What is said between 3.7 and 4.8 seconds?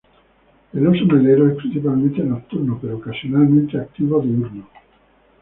activo diurno.